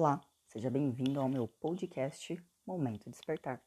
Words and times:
Olá, 0.00 0.20
seja 0.46 0.70
bem-vindo 0.70 1.18
ao 1.18 1.28
meu 1.28 1.48
podcast 1.48 2.40
Momento 2.64 3.10
Despertar. 3.10 3.60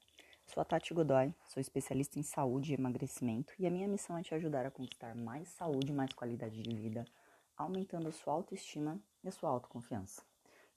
Sou 0.47 0.62
a 0.62 0.63
Tati 0.63 0.94
Godoy, 0.94 1.36
sou 1.50 1.60
especialista 1.60 2.18
em 2.18 2.23
saúde 2.23 2.71
e 2.71 2.73
emagrecimento 2.73 3.54
e 3.60 3.68
a 3.68 3.70
minha 3.70 3.86
missão 3.86 4.18
é 4.18 4.23
te 4.23 4.33
ajudar 4.33 4.65
a 4.65 4.71
conquistar 4.71 5.13
mais 5.13 5.49
saúde 5.49 5.91
e 5.91 5.94
mais 5.94 6.13
qualidade 6.13 6.62
de 6.62 6.73
vida, 6.73 7.04
aumentando 7.57 8.07
a 8.07 8.13
sua 8.13 8.31
autoestima 8.31 8.97
e 9.21 9.28
a 9.28 9.31
sua 9.33 9.49
autoconfiança. 9.49 10.23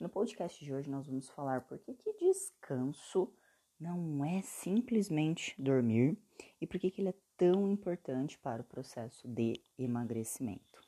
No 0.00 0.09
podcast 0.09 0.64
de 0.64 0.75
hoje 0.75 0.90
nós 0.90 1.06
vamos 1.06 1.29
falar 1.29 1.61
por 1.61 1.79
que, 1.79 1.95
que 1.95 2.12
descanso 2.14 3.32
não 3.79 4.25
é 4.25 4.43
simplesmente 4.43 5.55
dormir 5.57 6.18
e 6.61 6.66
por 6.66 6.80
que, 6.80 6.91
que 6.91 7.00
ele 7.00 7.11
é 7.11 7.18
tão 7.36 7.68
importante 7.68 8.36
para 8.39 8.61
o 8.61 8.64
processo 8.64 9.29
de 9.29 9.62
emagrecimento. 9.79 10.83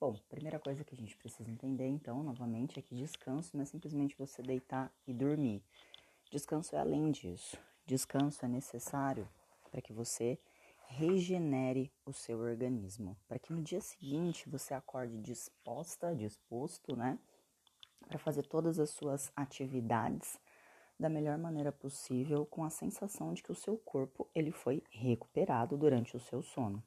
Bom, 0.00 0.16
primeira 0.30 0.58
coisa 0.58 0.82
que 0.82 0.94
a 0.94 0.96
gente 0.96 1.14
precisa 1.14 1.50
entender, 1.50 1.86
então, 1.86 2.22
novamente, 2.22 2.78
é 2.78 2.82
que 2.82 2.94
descanso 2.94 3.54
não 3.54 3.64
é 3.64 3.66
simplesmente 3.66 4.16
você 4.16 4.40
deitar 4.40 4.90
e 5.06 5.12
dormir. 5.12 5.62
Descanso 6.30 6.74
é 6.74 6.78
além 6.78 7.10
disso. 7.10 7.58
Descanso 7.84 8.42
é 8.42 8.48
necessário 8.48 9.28
para 9.70 9.82
que 9.82 9.92
você 9.92 10.38
regenere 10.86 11.92
o 12.06 12.14
seu 12.14 12.38
organismo, 12.38 13.14
para 13.28 13.38
que 13.38 13.52
no 13.52 13.62
dia 13.62 13.82
seguinte 13.82 14.48
você 14.48 14.72
acorde 14.72 15.18
disposta, 15.18 16.16
disposto, 16.16 16.96
né, 16.96 17.18
para 18.08 18.18
fazer 18.18 18.46
todas 18.46 18.78
as 18.78 18.88
suas 18.88 19.30
atividades 19.36 20.40
da 20.98 21.10
melhor 21.10 21.36
maneira 21.36 21.72
possível, 21.72 22.46
com 22.46 22.64
a 22.64 22.70
sensação 22.70 23.34
de 23.34 23.42
que 23.42 23.52
o 23.52 23.54
seu 23.54 23.76
corpo 23.76 24.26
ele 24.34 24.50
foi 24.50 24.82
recuperado 24.88 25.76
durante 25.76 26.16
o 26.16 26.20
seu 26.20 26.40
sono. 26.40 26.82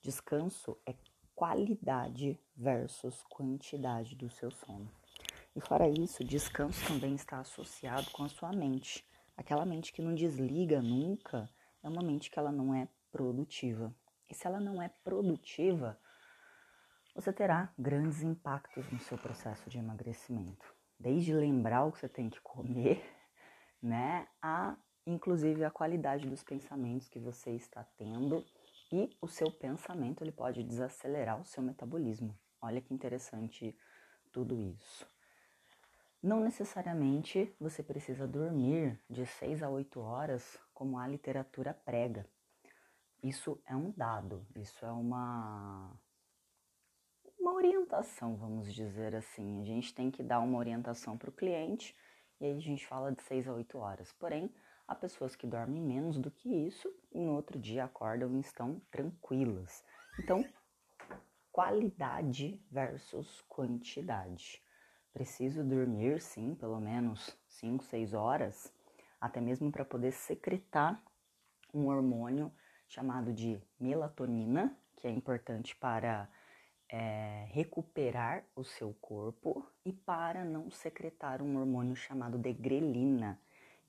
Descanso 0.00 0.78
é 0.86 0.94
qualidade 1.42 2.38
versus 2.56 3.20
quantidade 3.28 4.14
do 4.14 4.30
seu 4.30 4.48
sono. 4.52 4.88
E 5.56 5.60
fora 5.60 5.88
isso, 5.88 6.22
descanso 6.22 6.86
também 6.86 7.16
está 7.16 7.40
associado 7.40 8.08
com 8.12 8.22
a 8.22 8.28
sua 8.28 8.52
mente. 8.52 9.04
Aquela 9.36 9.66
mente 9.66 9.92
que 9.92 10.00
não 10.00 10.14
desliga 10.14 10.80
nunca 10.80 11.50
é 11.82 11.88
uma 11.88 12.00
mente 12.00 12.30
que 12.30 12.38
ela 12.38 12.52
não 12.52 12.72
é 12.72 12.86
produtiva. 13.10 13.92
E 14.30 14.34
se 14.36 14.46
ela 14.46 14.60
não 14.60 14.80
é 14.80 14.88
produtiva, 15.02 15.98
você 17.12 17.32
terá 17.32 17.72
grandes 17.76 18.22
impactos 18.22 18.88
no 18.92 19.00
seu 19.00 19.18
processo 19.18 19.68
de 19.68 19.78
emagrecimento. 19.78 20.72
Desde 20.96 21.34
lembrar 21.34 21.86
o 21.86 21.90
que 21.90 21.98
você 21.98 22.08
tem 22.08 22.30
que 22.30 22.40
comer, 22.40 23.04
né, 23.82 24.28
a 24.40 24.76
inclusive 25.04 25.64
a 25.64 25.72
qualidade 25.72 26.28
dos 26.28 26.44
pensamentos 26.44 27.08
que 27.08 27.18
você 27.18 27.50
está 27.50 27.82
tendo 27.98 28.46
seu 29.32 29.50
pensamento 29.50 30.22
ele 30.22 30.30
pode 30.30 30.62
desacelerar 30.62 31.40
o 31.40 31.44
seu 31.44 31.62
metabolismo. 31.62 32.38
Olha 32.60 32.80
que 32.80 32.94
interessante 32.94 33.76
tudo 34.30 34.60
isso. 34.62 35.06
Não 36.22 36.38
necessariamente 36.38 37.52
você 37.58 37.82
precisa 37.82 38.28
dormir 38.28 38.96
de 39.10 39.26
6 39.26 39.62
a 39.62 39.68
8 39.68 39.98
horas 40.00 40.56
como 40.72 40.96
a 40.96 41.08
literatura 41.08 41.74
prega. 41.74 42.24
Isso 43.22 43.60
é 43.66 43.74
um 43.74 43.90
dado, 43.90 44.46
isso 44.54 44.84
é 44.84 44.92
uma 44.92 45.92
uma 47.38 47.54
orientação, 47.54 48.36
vamos 48.36 48.72
dizer 48.72 49.16
assim. 49.16 49.62
A 49.62 49.64
gente 49.64 49.92
tem 49.92 50.12
que 50.12 50.22
dar 50.22 50.38
uma 50.38 50.58
orientação 50.58 51.18
para 51.18 51.28
o 51.28 51.32
cliente 51.32 51.96
e 52.40 52.44
aí 52.44 52.56
a 52.56 52.60
gente 52.60 52.86
fala 52.86 53.10
de 53.10 53.20
6 53.22 53.48
a 53.48 53.54
8 53.54 53.78
horas. 53.78 54.12
Porém, 54.12 54.52
Há 54.86 54.94
pessoas 54.94 55.34
que 55.34 55.46
dormem 55.46 55.80
menos 55.80 56.18
do 56.18 56.30
que 56.30 56.48
isso 56.48 56.92
e 57.12 57.18
no 57.20 57.34
outro 57.34 57.58
dia 57.58 57.84
acordam 57.84 58.36
e 58.36 58.40
estão 58.40 58.80
tranquilas. 58.90 59.84
Então, 60.18 60.44
qualidade 61.50 62.60
versus 62.70 63.42
quantidade. 63.48 64.62
Preciso 65.12 65.62
dormir, 65.62 66.20
sim, 66.20 66.54
pelo 66.54 66.80
menos 66.80 67.36
5, 67.48 67.84
6 67.84 68.14
horas, 68.14 68.72
até 69.20 69.40
mesmo 69.40 69.70
para 69.70 69.84
poder 69.84 70.12
secretar 70.12 71.02
um 71.72 71.86
hormônio 71.88 72.52
chamado 72.88 73.32
de 73.32 73.60
melatonina, 73.78 74.76
que 74.96 75.06
é 75.06 75.10
importante 75.10 75.76
para 75.76 76.28
é, 76.88 77.46
recuperar 77.50 78.44
o 78.54 78.62
seu 78.62 78.94
corpo 79.00 79.66
e 79.84 79.92
para 79.92 80.44
não 80.44 80.70
secretar 80.70 81.40
um 81.40 81.58
hormônio 81.58 81.96
chamado 81.96 82.38
de 82.38 82.52
grelina, 82.52 83.40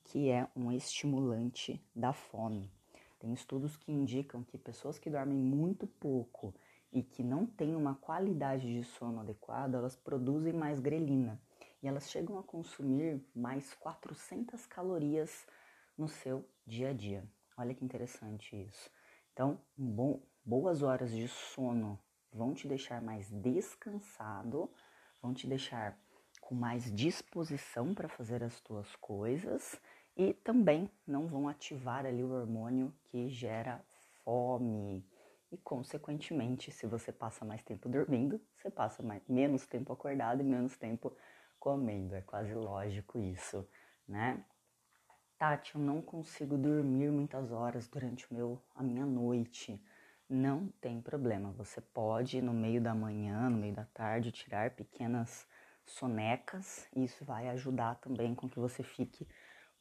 que 0.03 0.29
é 0.29 0.47
um 0.55 0.71
estimulante 0.71 1.83
da 1.95 2.13
fome. 2.13 2.71
Tem 3.19 3.33
estudos 3.33 3.77
que 3.77 3.91
indicam 3.91 4.43
que 4.43 4.57
pessoas 4.57 4.99
que 4.99 5.09
dormem 5.09 5.37
muito 5.37 5.87
pouco 5.87 6.53
e 6.91 7.01
que 7.01 7.23
não 7.23 7.45
têm 7.45 7.75
uma 7.75 7.95
qualidade 7.95 8.71
de 8.71 8.83
sono 8.83 9.21
adequada, 9.21 9.77
elas 9.77 9.95
produzem 9.95 10.53
mais 10.53 10.79
grelina 10.79 11.41
e 11.81 11.87
elas 11.87 12.09
chegam 12.09 12.37
a 12.37 12.43
consumir 12.43 13.25
mais 13.35 13.73
400 13.75 14.65
calorias 14.65 15.45
no 15.97 16.07
seu 16.07 16.47
dia 16.65 16.89
a 16.89 16.93
dia. 16.93 17.27
Olha 17.57 17.73
que 17.73 17.85
interessante 17.85 18.55
isso. 18.55 18.89
Então, 19.31 19.59
um 19.77 19.89
bom, 19.89 20.21
boas 20.45 20.81
horas 20.81 21.11
de 21.11 21.27
sono 21.27 21.99
vão 22.31 22.53
te 22.53 22.67
deixar 22.67 23.01
mais 23.01 23.29
descansado, 23.31 24.69
vão 25.21 25.33
te 25.33 25.47
deixar 25.47 25.97
com 26.53 26.59
mais 26.59 26.93
disposição 26.93 27.95
para 27.95 28.07
fazer 28.07 28.43
as 28.43 28.61
tuas 28.61 28.95
coisas 28.97 29.75
e 30.15 30.33
também 30.33 30.87
não 31.05 31.27
vão 31.27 31.49
ativar 31.49 32.05
ali 32.05 32.23
o 32.23 32.31
hormônio 32.31 32.93
que 33.05 33.27
gera 33.27 33.83
fome. 34.23 35.03
E 35.51 35.57
consequentemente, 35.57 36.71
se 36.71 36.85
você 36.85 37.11
passa 37.11 37.43
mais 37.43 37.63
tempo 37.63 37.89
dormindo, 37.89 38.39
você 38.55 38.69
passa 38.69 39.01
mais, 39.01 39.23
menos 39.27 39.65
tempo 39.65 39.91
acordado 39.91 40.41
e 40.41 40.43
menos 40.43 40.77
tempo 40.77 41.17
comendo. 41.59 42.13
É 42.13 42.21
quase 42.21 42.53
lógico 42.53 43.17
isso, 43.17 43.67
né? 44.07 44.45
Tati, 45.39 45.73
eu 45.73 45.81
não 45.81 46.03
consigo 46.03 46.55
dormir 46.55 47.11
muitas 47.11 47.51
horas 47.51 47.87
durante 47.87 48.31
o 48.31 48.33
meu, 48.35 48.61
a 48.75 48.83
minha 48.83 49.07
noite. 49.07 49.83
Não 50.29 50.67
tem 50.79 51.01
problema. 51.01 51.51
Você 51.53 51.81
pode, 51.81 52.41
no 52.43 52.53
meio 52.53 52.79
da 52.79 52.93
manhã, 52.93 53.49
no 53.49 53.57
meio 53.57 53.73
da 53.73 53.85
tarde, 53.85 54.31
tirar 54.31 54.71
pequenas 54.71 55.47
sonecas. 55.85 56.87
Isso 56.95 57.23
vai 57.25 57.49
ajudar 57.49 57.95
também 57.95 58.33
com 58.35 58.49
que 58.49 58.59
você 58.59 58.83
fique 58.83 59.27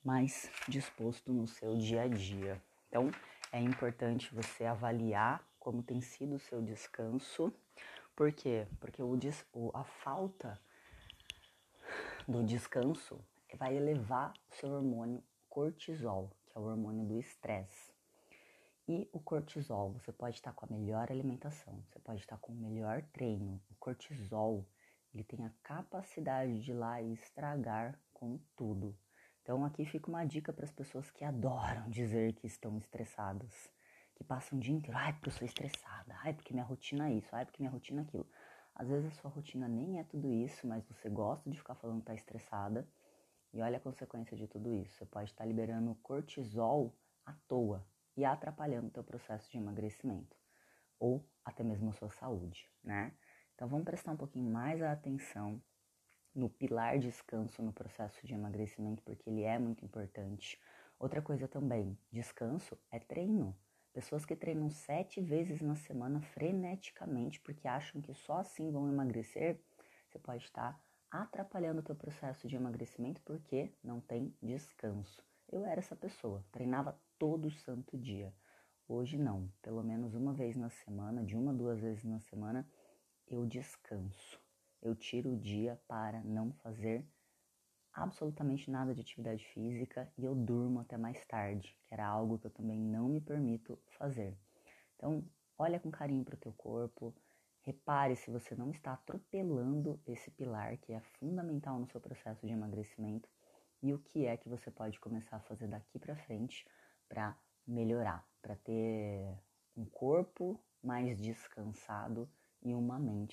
mais 0.05 0.51
disposto 0.69 1.33
no 1.33 1.47
seu 1.47 1.77
dia 1.77 2.03
a 2.03 2.09
dia. 2.09 2.63
Então, 2.89 3.11
é 3.53 3.61
importante 3.61 4.35
você 4.35 4.65
avaliar 4.65 5.47
como 5.59 5.83
tem 5.83 6.01
sido 6.01 6.37
o 6.37 6.41
seu 6.41 6.61
descanso. 6.61 7.53
Por 8.17 8.33
quê? 8.33 8.67
Porque 8.81 9.03
o, 9.03 9.17
a 9.73 9.85
falta 9.85 10.61
do 12.27 12.43
descanso 12.43 13.19
vai 13.57 13.77
elevar 13.77 14.33
o 14.51 14.55
seu 14.57 14.71
hormônio 14.71 15.23
cortisol, 15.49 16.31
que 16.47 16.57
é 16.57 16.61
o 16.61 16.65
hormônio 16.65 17.07
do 17.07 17.19
estresse. 17.19 17.93
E 18.89 19.09
o 19.13 19.21
cortisol, 19.21 19.93
você 19.93 20.11
pode 20.11 20.37
estar 20.37 20.53
com 20.53 20.67
a 20.67 20.69
melhor 20.69 21.11
alimentação, 21.11 21.83
você 21.89 21.99
pode 22.01 22.21
estar 22.21 22.37
com 22.39 22.53
o 22.53 22.57
melhor 22.57 23.03
treino. 23.13 23.61
O 23.71 23.75
cortisol, 23.77 24.67
ele 25.13 25.25
tem 25.25 25.45
a 25.45 25.53
capacidade 25.63 26.63
de 26.63 26.71
ir 26.71 26.75
lá 26.75 27.01
e 27.01 27.13
estragar 27.13 27.99
com 28.13 28.39
tudo. 28.57 28.97
Então 29.43 29.65
aqui 29.65 29.85
fica 29.85 30.09
uma 30.09 30.25
dica 30.25 30.53
para 30.53 30.65
as 30.65 30.71
pessoas 30.71 31.11
que 31.11 31.25
adoram 31.25 31.89
dizer 31.91 32.33
que 32.35 32.47
estão 32.47 32.79
estressadas, 32.79 33.69
que 34.15 34.25
passam 34.25 34.59
o 34.59 34.61
dia 34.61 34.75
inteiro, 34.75 34.97
ai, 34.97 35.13
porque 35.13 35.29
eu 35.29 35.33
sou 35.33 35.47
estressada, 35.47 36.17
ai, 36.23 36.33
porque 36.33 36.53
minha 36.53 36.65
rotina 36.65 37.11
é 37.11 37.15
isso, 37.15 37.29
ai, 37.35 37.45
porque 37.45 37.61
minha 37.63 37.71
rotina 37.71 38.03
é 38.03 38.05
aquilo. 38.05 38.27
Às 38.75 38.89
vezes 38.89 39.13
a 39.13 39.15
sua 39.21 39.31
rotina 39.31 39.69
nem 39.69 39.99
é 39.99 40.05
tudo 40.05 40.33
isso, 40.33 40.67
mas 40.67 40.85
você 40.87 41.09
gosta 41.09 41.51
de 41.51 41.59
ficar 41.59 41.75
falando 41.75 42.01
que 42.01 42.07
tá 42.07 42.15
estressada. 42.15 42.89
E 43.53 43.61
olha 43.61 43.77
a 43.77 43.81
consequência 43.81 44.35
de 44.37 44.47
tudo 44.47 44.73
isso. 44.73 44.97
Você 44.97 45.05
pode 45.05 45.31
estar 45.31 45.45
liberando 45.45 45.95
cortisol 45.97 46.97
à 47.27 47.35
toa 47.47 47.87
e 48.17 48.25
atrapalhando 48.25 48.87
o 48.89 48.91
teu 48.91 49.05
processo 49.05 49.51
de 49.51 49.59
emagrecimento 49.59 50.37
ou 50.99 51.29
até 51.45 51.63
mesmo 51.63 51.91
a 51.91 51.93
sua 51.93 52.11
saúde, 52.11 52.71
né? 52.83 53.13
Então 53.63 53.71
vamos 53.71 53.85
prestar 53.85 54.11
um 54.11 54.17
pouquinho 54.17 54.51
mais 54.51 54.83
atenção 54.83 55.63
no 56.35 56.51
pilar 56.51 56.99
descanso 56.99 57.63
no 57.63 57.73
processo 57.73 58.27
de 58.27 58.35
emagrecimento, 58.35 59.01
porque 59.05 59.31
ele 59.31 59.45
é 59.45 59.57
muito 59.57 59.85
importante. 59.85 60.61
Outra 60.99 61.23
coisa 61.23 61.47
também, 61.47 61.97
descanso 62.11 62.77
é 62.91 62.99
treino. 62.99 63.57
Pessoas 63.93 64.25
que 64.27 64.35
treinam 64.35 64.69
sete 64.69 65.21
vezes 65.21 65.61
na 65.61 65.77
semana 65.77 66.21
freneticamente 66.21 67.39
porque 67.39 67.69
acham 67.69 68.03
que 68.03 68.13
só 68.15 68.39
assim 68.39 68.69
vão 68.73 68.89
emagrecer, 68.89 69.61
você 70.09 70.19
pode 70.19 70.43
estar 70.43 70.77
atrapalhando 71.09 71.79
o 71.79 71.85
teu 71.85 71.95
processo 71.95 72.49
de 72.49 72.57
emagrecimento 72.57 73.23
porque 73.23 73.73
não 73.81 74.01
tem 74.01 74.37
descanso. 74.43 75.25
Eu 75.49 75.65
era 75.65 75.79
essa 75.79 75.95
pessoa, 75.95 76.45
treinava 76.51 77.01
todo 77.17 77.49
santo 77.49 77.97
dia. 77.97 78.35
Hoje 78.89 79.17
não, 79.17 79.49
pelo 79.63 79.85
menos 79.85 80.15
uma 80.15 80.35
vez 80.35 80.57
na 80.57 80.69
semana, 80.69 81.23
de 81.23 81.37
uma 81.37 81.53
a 81.53 81.55
duas 81.55 81.79
vezes 81.79 82.03
na 82.03 82.19
semana, 82.19 82.69
eu 83.35 83.47
descanso 83.47 84.41
eu 84.83 84.97
tiro 84.97 85.33
o 85.33 85.39
dia 85.39 85.81
para 85.87 86.21
não 86.25 86.53
fazer 86.55 87.07
absolutamente 87.93 88.71
nada 88.71 88.93
de 88.93 89.01
atividade 89.01 89.45
física 89.47 90.13
e 90.19 90.25
eu 90.25 90.35
durmo 90.35 90.81
até 90.81 90.97
mais 90.97 91.25
tarde, 91.27 91.79
que 91.85 91.95
era 91.95 92.05
algo 92.05 92.39
que 92.39 92.47
eu 92.47 92.51
também 92.51 92.81
não 92.81 93.09
me 93.09 93.21
permito 93.21 93.79
fazer. 93.97 94.37
Então, 94.97 95.25
olha 95.57 95.79
com 95.79 95.91
carinho 95.91 96.25
para 96.25 96.35
o 96.35 96.39
teu 96.39 96.53
corpo, 96.53 97.15
Repare 97.65 98.17
se 98.17 98.29
você 98.29 98.57
não 98.57 98.73
está 98.73 98.93
atropelando 98.93 100.01
esse 100.05 100.33
pilar 100.33 100.77
que 100.79 100.93
é 100.93 101.01
fundamental 101.21 101.79
no 101.79 101.87
seu 101.87 102.01
processo 102.01 102.45
de 102.45 102.53
emagrecimento 102.53 103.29
e 103.81 103.95
o 103.95 104.01
que 104.01 104.27
é 104.27 104.37
que 104.37 104.49
você 104.49 104.69
pode 104.69 104.99
começar 104.99 105.37
a 105.37 105.43
fazer 105.43 105.69
daqui 105.69 105.97
para 105.97 106.17
frente 106.17 106.67
para 107.09 107.39
melhorar, 107.65 108.27
para 108.41 108.57
ter 108.57 109.39
um 109.77 109.85
corpo 109.85 110.61
mais 110.83 111.17
descansado 111.17 112.29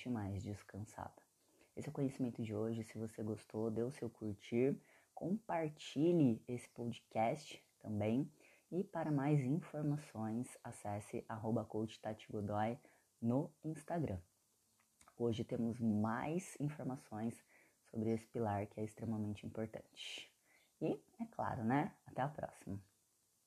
mais 0.08 0.44
descansada. 0.44 1.22
Esse 1.76 1.88
é 1.88 1.92
o 1.92 1.94
conhecimento 1.94 2.42
de 2.42 2.54
hoje. 2.54 2.84
Se 2.84 2.98
você 2.98 3.24
gostou, 3.24 3.72
dê 3.72 3.82
o 3.82 3.92
seu 3.92 4.10
curtir, 4.10 4.80
compartilhe 5.16 6.44
esse 6.48 6.70
podcast 6.70 7.62
também. 7.80 8.32
E 8.72 8.84
para 8.84 9.12
mais 9.12 9.40
informações, 9.44 10.48
acesse 10.64 11.26
arroba 11.28 11.68
no 13.22 13.52
Instagram. 13.64 14.20
Hoje 15.18 15.44
temos 15.44 15.80
mais 15.80 16.56
informações 16.60 17.44
sobre 17.90 18.12
esse 18.12 18.28
pilar 18.28 18.68
que 18.68 18.80
é 18.80 18.84
extremamente 18.84 19.46
importante. 19.46 20.32
E, 20.82 21.02
é 21.20 21.26
claro, 21.32 21.64
né? 21.64 21.94
Até 22.06 22.22
a 22.22 22.28
próxima! 22.30 22.80